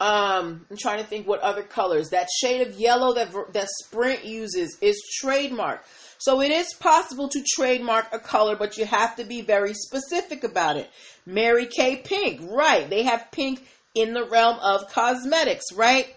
[0.00, 2.10] Um, I'm trying to think what other colors.
[2.10, 5.80] That shade of yellow that that Sprint uses is trademarked.
[6.18, 10.42] So it is possible to trademark a color, but you have to be very specific
[10.42, 10.90] about it.
[11.26, 12.88] Mary Kay Pink, right?
[12.88, 13.64] They have pink
[13.94, 16.14] in the realm of cosmetics, right?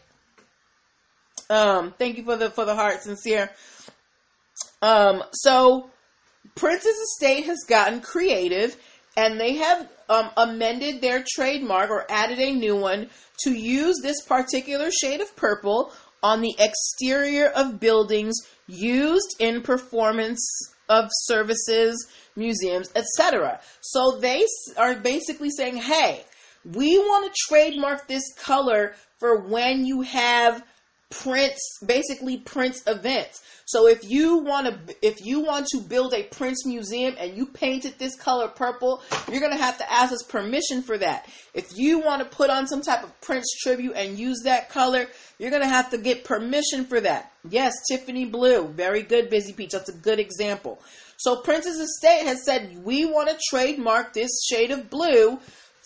[1.50, 3.50] Um, thank you for the for the heart, sincere.
[4.82, 5.90] Um, so
[6.56, 8.76] Prince's estate has gotten creative
[9.18, 13.10] and they have um, amended their trademark or added a new one
[13.44, 15.92] to use this particular shade of purple
[16.24, 18.36] on the exterior of buildings
[18.68, 20.40] used in performance
[20.88, 23.60] of services, museums, etc.
[23.82, 24.46] So they
[24.78, 26.26] are basically saying, hey,
[26.64, 30.64] we want to trademark this color for when you have
[31.12, 33.42] Prince basically Prince events.
[33.66, 37.46] So if you want to if you want to build a Prince museum and you
[37.46, 41.30] painted this color purple, you're to have to ask us permission for that.
[41.54, 45.08] If you want to put on some type of Prince tribute and use that color,
[45.38, 47.32] you're to have to get permission for that.
[47.50, 49.72] Yes, Tiffany Blue, very good Busy Peach.
[49.72, 50.82] That's a good example.
[51.18, 55.40] So Prince's estate has said we want to trademark this shade of blue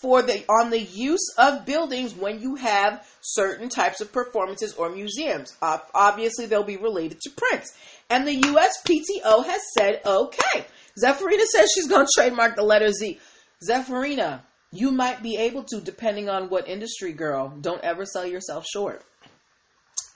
[0.05, 4.91] for the on the use of buildings when you have certain types of performances or
[4.91, 5.57] museums.
[5.63, 7.75] Uh, obviously, they'll be related to Prince.
[8.11, 10.67] And the USPTO has said, okay.
[11.03, 13.19] Zephyrina says she's going to trademark the letter Z.
[13.67, 14.41] Zephyrina,
[14.71, 17.57] you might be able to, depending on what industry, girl.
[17.59, 19.03] Don't ever sell yourself short.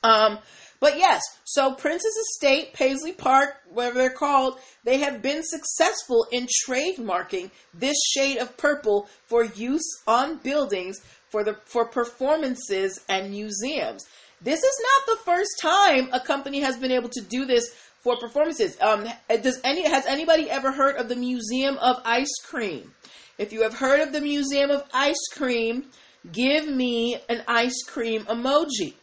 [0.04, 0.38] Um,
[0.80, 6.48] but yes, so Prince's Estate, Paisley Park, whatever they're called, they have been successful in
[6.66, 14.06] trademarking this shade of purple for use on buildings for the for performances and museums.
[14.42, 18.18] This is not the first time a company has been able to do this for
[18.18, 18.78] performances.
[18.80, 19.06] Um,
[19.42, 22.94] does any has anybody ever heard of the Museum of Ice Cream?
[23.38, 25.86] If you have heard of the Museum of Ice Cream,
[26.32, 28.94] give me an ice cream emoji.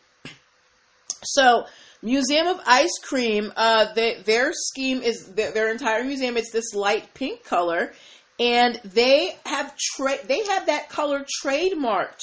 [1.22, 1.66] So,
[2.02, 6.36] Museum of Ice Cream, uh, they, their scheme is their, their, entire museum.
[6.36, 7.92] It's this light pink color,
[8.38, 12.20] and they have tra- they have that color trademarked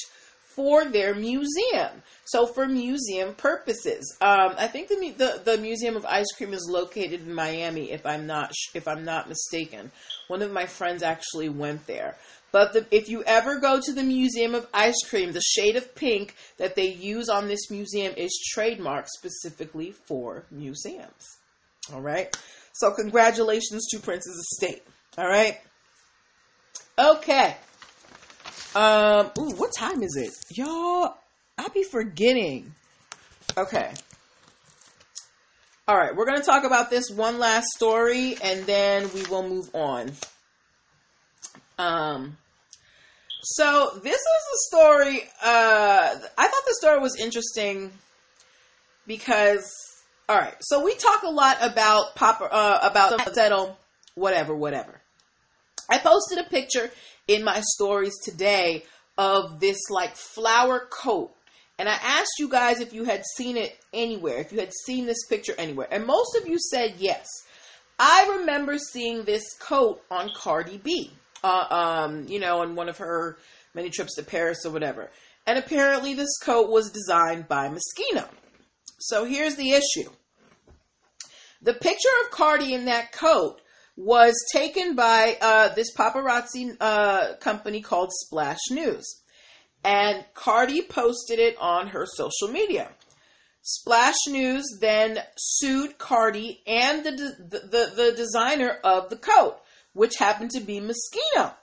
[0.56, 1.89] for their museum.
[2.26, 6.68] So for museum purposes, um, I think the, the, the Museum of Ice Cream is
[6.70, 7.92] located in Miami.
[7.92, 9.92] If I'm not if I'm not mistaken,
[10.28, 12.16] one of my friends actually went there.
[12.52, 15.96] But the, if you ever go to the Museum of Ice Cream, the shade of
[15.96, 21.38] pink that they use on this museum is trademarked specifically for museums.
[21.92, 22.36] All right.
[22.74, 24.84] So congratulations to Prince's Estate.
[25.18, 25.60] All right.
[26.98, 27.56] Okay.
[28.76, 29.32] Um.
[29.38, 31.16] Ooh, what time is it, y'all?
[31.58, 32.74] I be forgetting.
[33.56, 33.92] Okay.
[35.86, 39.48] All right, we're going to talk about this one last story and then we will
[39.48, 40.13] move on.
[41.78, 42.38] Um,
[43.42, 45.22] so this is a story.
[45.44, 47.92] Uh, I thought the story was interesting
[49.06, 49.70] because,
[50.30, 50.56] all right.
[50.62, 53.78] So we talk a lot about Papa uh, about the settle,
[54.16, 55.02] whatever, whatever.
[55.89, 56.89] I posted a picture
[57.27, 58.83] in my stories today
[59.17, 61.33] of this like flower coat.
[61.79, 65.05] And I asked you guys if you had seen it anywhere, if you had seen
[65.05, 65.88] this picture anywhere.
[65.89, 67.27] And most of you said yes.
[67.99, 71.12] I remember seeing this coat on Cardi B
[71.43, 73.38] uh, um, you know, on one of her
[73.73, 75.12] many trips to Paris or whatever.
[75.45, 78.27] And apparently, this coat was designed by Moschino.
[78.99, 80.09] So here's the issue
[81.62, 83.62] the picture of Cardi in that coat
[83.95, 89.21] was taken by uh, this paparazzi uh, company called Splash News.
[89.84, 92.89] And Cardi posted it on her social media.
[93.62, 99.58] Splash News then sued Cardi and the, the, the, the designer of the coat
[99.93, 101.53] which happened to be Moschino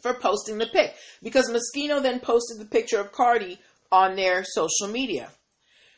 [0.00, 0.94] for posting the pic.
[1.22, 3.58] Because Moschino then posted the picture of Cardi
[3.90, 5.30] on their social media.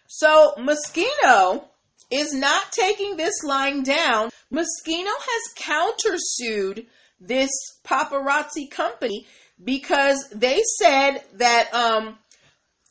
[0.08, 1.64] So Moschino
[2.10, 4.30] is not taking this lying down.
[4.52, 6.86] Moschino has countersued
[7.20, 7.50] this
[7.84, 9.26] paparazzi company
[9.62, 12.18] because they said that um,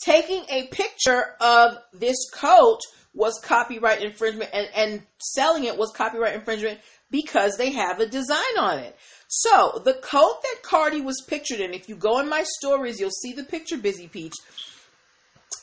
[0.04, 2.80] taking a picture of this coat
[3.14, 6.80] was copyright infringement and, and selling it was copyright infringement
[7.12, 8.98] because they have a design on it.
[9.28, 13.10] So the coat that Cardi was pictured in, if you go in my stories, you'll
[13.10, 14.34] see the picture, Busy Peach.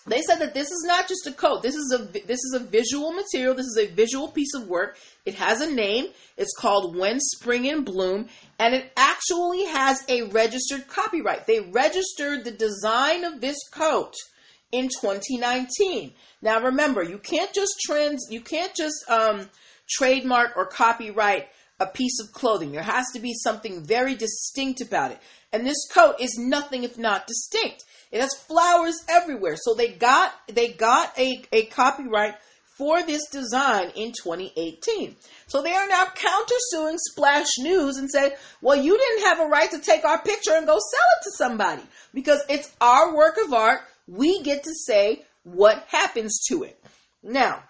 [0.07, 1.63] They said that this is not just a coat.
[1.63, 3.55] This is a this is a visual material.
[3.55, 4.97] This is a visual piece of work.
[5.27, 6.07] It has a name.
[6.37, 11.47] It's called When Spring in Bloom, and it actually has a registered copyright.
[11.47, 14.15] They registered the design of this coat
[14.73, 16.13] in 2019.
[16.41, 19.49] Now remember, you can't just trans you can't just um
[19.89, 21.49] trademark or copyright
[21.81, 22.73] a piece of clothing.
[22.73, 25.19] There has to be something very distinct about it.
[25.53, 27.85] And this coat is nothing if not distinct.
[28.13, 29.57] It has flowers everywhere.
[29.57, 32.35] So they got they got a, a copyright
[32.77, 35.17] for this design in 2018.
[35.47, 39.71] So they are now countersuing Splash News and say, well, you didn't have a right
[39.71, 41.83] to take our picture and go sell it to somebody
[42.15, 43.81] because it's our work of art.
[44.07, 46.83] We get to say what happens to it.
[47.23, 47.63] Now,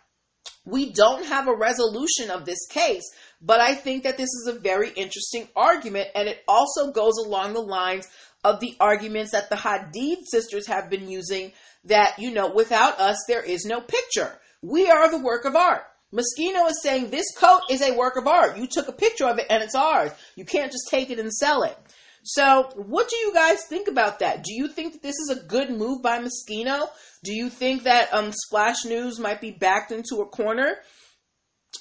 [0.64, 3.04] we don't have a resolution of this case,
[3.40, 7.54] but I think that this is a very interesting argument, and it also goes along
[7.54, 8.06] the lines
[8.44, 11.52] of the arguments that the Hadid sisters have been using
[11.84, 14.38] that, you know, without us, there is no picture.
[14.62, 15.84] We are the work of art.
[16.12, 18.58] Moschino is saying this coat is a work of art.
[18.58, 20.10] You took a picture of it and it's ours.
[20.34, 21.78] You can't just take it and sell it.
[22.22, 24.42] So, what do you guys think about that?
[24.42, 26.88] Do you think that this is a good move by Moschino?
[27.24, 30.76] Do you think that um, Splash News might be backed into a corner?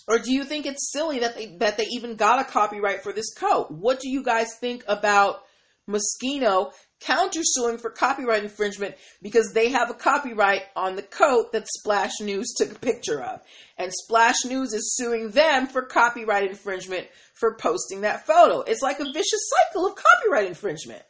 [0.07, 3.13] Or do you think it's silly that they that they even got a copyright for
[3.13, 3.71] this coat?
[3.71, 5.43] What do you guys think about
[5.89, 6.71] Moschino
[7.01, 12.53] countersuing for copyright infringement because they have a copyright on the coat that Splash News
[12.57, 13.41] took a picture of.
[13.77, 18.61] And Splash News is suing them for copyright infringement for posting that photo.
[18.61, 21.03] It's like a vicious cycle of copyright infringement.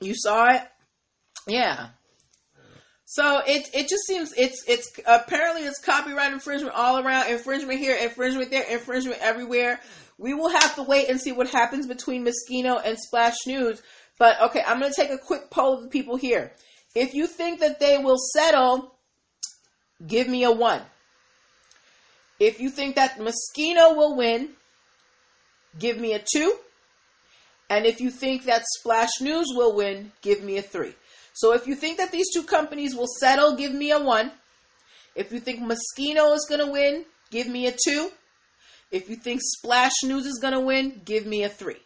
[0.00, 0.62] You saw it?
[1.46, 1.88] Yeah.
[3.06, 7.96] So it it just seems it's it's apparently it's copyright infringement all around, infringement here,
[7.96, 9.80] infringement there, infringement everywhere.
[10.16, 13.82] We will have to wait and see what happens between Moschino and Splash News.
[14.18, 16.52] But okay, I'm going to take a quick poll of the people here.
[16.94, 18.94] If you think that they will settle,
[20.06, 20.82] give me a one.
[22.38, 24.50] If you think that Moschino will win,
[25.78, 26.54] give me a two.
[27.68, 30.94] And if you think that Splash News will win, give me a three.
[31.34, 34.30] So if you think that these two companies will settle, give me a one.
[35.14, 38.10] If you think Moschino is going to win, give me a two.
[38.90, 41.82] If you think Splash News is going to win, give me a three.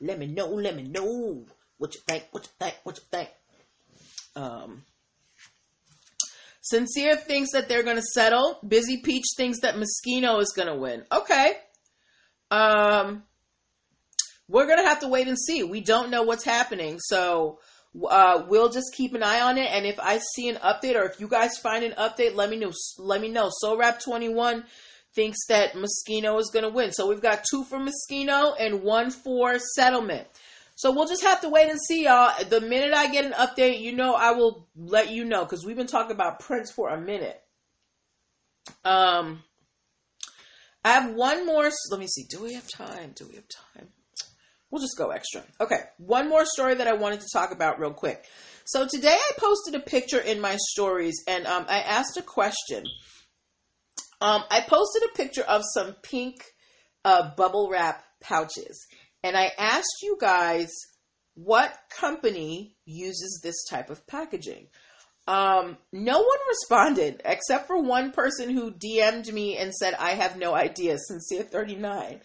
[0.00, 1.44] Let me know, let me know
[1.76, 3.28] what you think, what you think, what you think.
[4.34, 4.82] Um,
[6.62, 8.58] Sincere thinks that they're going to settle.
[8.66, 11.04] Busy Peach thinks that Moschino is going to win.
[11.12, 11.52] Okay.
[12.50, 13.24] Um,
[14.48, 15.62] we're going to have to wait and see.
[15.62, 16.98] We don't know what's happening.
[17.00, 17.58] So
[18.08, 19.70] uh, we'll just keep an eye on it.
[19.70, 22.56] And if I see an update or if you guys find an update, let me
[22.56, 22.72] know.
[22.98, 23.50] Let me know.
[23.50, 24.64] So Rap 21
[25.14, 26.92] thinks that Moschino is going to win.
[26.92, 30.26] So we've got two for Moschino and one for settlement.
[30.74, 32.32] So we'll just have to wait and see, y'all.
[32.44, 35.76] The minute I get an update, you know, I will let you know because we've
[35.76, 37.40] been talking about Prince for a minute.
[38.84, 39.42] Um,
[40.84, 41.70] I have one more.
[41.90, 42.24] Let me see.
[42.28, 43.12] Do we have time?
[43.14, 43.88] Do we have time?
[44.72, 45.42] We'll just go extra.
[45.60, 48.24] Okay, one more story that I wanted to talk about real quick.
[48.64, 52.84] So today I posted a picture in my stories and um, I asked a question.
[54.22, 56.36] Um, I posted a picture of some pink
[57.04, 58.86] uh, bubble wrap pouches
[59.22, 60.70] and I asked you guys
[61.34, 64.68] what company uses this type of packaging.
[65.28, 70.38] Um, no one responded except for one person who DM'd me and said, I have
[70.38, 72.20] no idea, Sincere 39.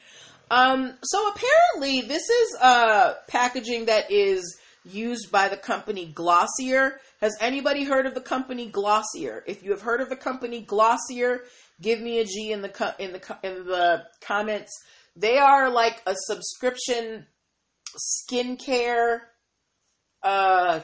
[0.49, 6.99] Um, so apparently this is a packaging that is used by the company Glossier.
[7.19, 9.43] Has anybody heard of the company Glossier?
[9.45, 11.41] If you have heard of the company Glossier,
[11.81, 14.71] give me a G in the in the in the comments.
[15.15, 17.25] They are like a subscription
[17.97, 19.19] skincare
[20.23, 20.81] uh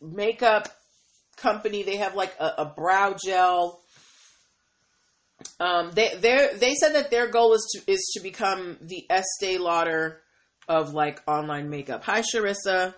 [0.00, 0.68] makeup
[1.36, 1.82] company.
[1.82, 3.83] They have like a, a brow gel
[5.60, 9.58] um, they they they said that their goal is to is to become the Estee
[9.58, 10.20] Lauder
[10.68, 12.04] of like online makeup.
[12.04, 12.94] Hi, Sharissa.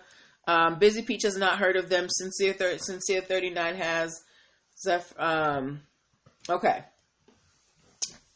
[0.47, 2.07] Um, Busy Peach has not heard of them.
[2.09, 4.21] Sincere thir- Sincere thirty nine has.
[4.81, 5.13] Zeph.
[5.17, 5.81] Um,
[6.49, 6.83] okay.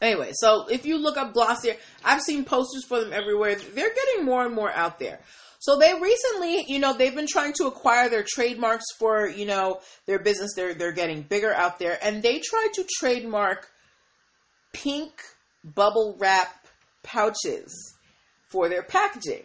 [0.01, 3.55] Anyway, so if you look up Glossier, I've seen posters for them everywhere.
[3.55, 5.19] They're getting more and more out there.
[5.59, 9.79] So they recently, you know, they've been trying to acquire their trademarks for, you know,
[10.07, 10.53] their business.
[10.55, 13.69] They're they're getting bigger out there, and they tried to trademark
[14.73, 15.11] pink
[15.63, 16.67] bubble wrap
[17.03, 17.95] pouches
[18.49, 19.43] for their packaging.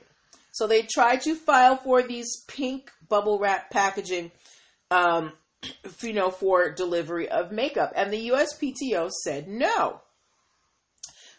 [0.53, 4.33] So they tried to file for these pink bubble wrap packaging,
[4.91, 5.33] um,
[6.01, 10.01] you know, for delivery of makeup, and the USPTO said no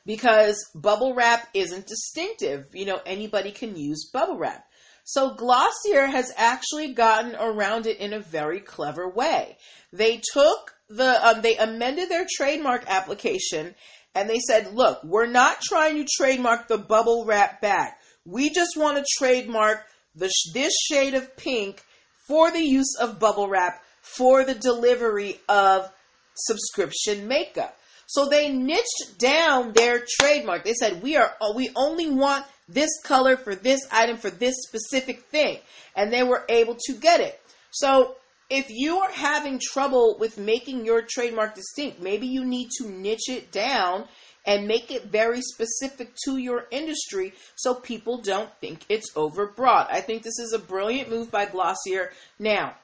[0.07, 2.67] because bubble wrap isn't distinctive.
[2.73, 4.65] You know, anybody can use bubble wrap.
[5.03, 9.57] So Glossier has actually gotten around it in a very clever way.
[9.93, 13.75] They took the um, they amended their trademark application
[14.15, 17.93] and they said, "Look, we're not trying to trademark the bubble wrap bag.
[18.25, 19.85] We just want to trademark
[20.15, 21.83] the this shade of pink
[22.27, 25.91] for the use of bubble wrap for the delivery of
[26.35, 27.77] subscription makeup."
[28.09, 30.63] So they niched down their trademark.
[30.63, 35.25] They said, "We are we only want this color for this item for this specific
[35.25, 35.59] thing."
[35.95, 37.41] And they were able to get it.
[37.71, 38.15] So
[38.49, 43.29] if you are having trouble with making your trademark distinct, maybe you need to niche
[43.29, 44.05] it down
[44.45, 49.87] and make it very specific to your industry so people don't think it's overbroad.
[49.91, 52.13] I think this is a brilliant move by Glossier.
[52.39, 52.75] Now,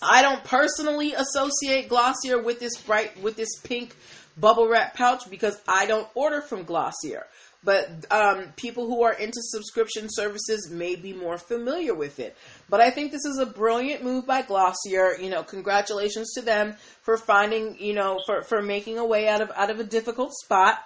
[0.00, 3.94] I don't personally associate Glossier with this bright with this pink
[4.38, 7.26] bubble wrap pouch because I don't order from Glossier
[7.64, 12.36] but um, people who are into subscription services may be more familiar with it.
[12.68, 15.16] But I think this is a brilliant move by Glossier.
[15.20, 19.40] You know, congratulations to them for finding, you know, for, for making a way out
[19.40, 20.78] of out of a difficult spot.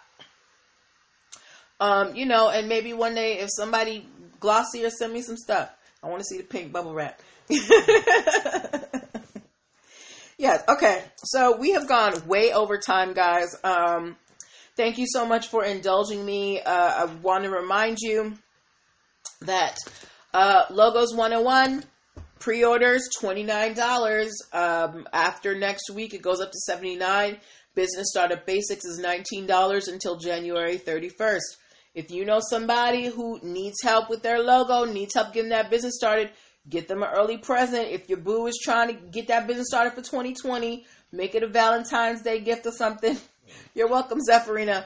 [1.81, 4.07] Um, you know, and maybe one day if somebody
[4.41, 5.70] glossier send me some stuff,
[6.03, 7.20] I want to see the pink bubble wrap.
[10.39, 10.62] yes.
[10.68, 11.05] Okay.
[11.16, 13.55] So we have gone way over time, guys.
[13.62, 14.16] Um,
[14.79, 16.61] thank you so much for indulging me.
[16.61, 18.39] Uh, I want to remind you
[19.43, 19.76] that
[20.33, 21.85] uh, Logos 101
[22.39, 27.37] pre-orders $29 um, after next week it goes up to 79.
[27.74, 31.41] business startup basics is $19 until january 31st
[31.95, 35.97] if you know somebody who needs help with their logo needs help getting that business
[35.97, 36.31] started
[36.68, 39.93] get them an early present if your boo is trying to get that business started
[39.93, 43.16] for 2020 make it a valentine's day gift or something
[43.75, 44.85] you're welcome zephyrina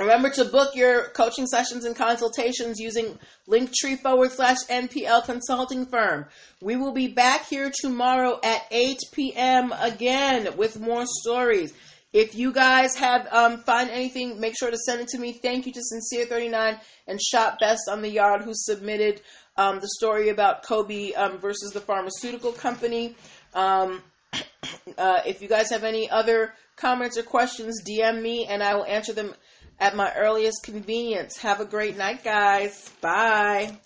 [0.00, 6.24] Remember to book your coaching sessions and consultations using linktree forward slash NPL consulting firm.
[6.62, 9.72] We will be back here tomorrow at 8 p.m.
[9.78, 11.74] again with more stories.
[12.14, 15.32] If you guys have um, find anything, make sure to send it to me.
[15.32, 19.20] Thank you to Sincere39 and Shop Best on the Yard who submitted
[19.58, 23.16] um, the story about Kobe um, versus the pharmaceutical company.
[23.52, 24.02] Um,
[24.32, 28.84] uh, if you guys have any other comments or questions, DM me and I will
[28.84, 29.34] answer them
[29.78, 31.38] at my earliest convenience.
[31.38, 32.90] Have a great night, guys.
[33.00, 33.78] Bye.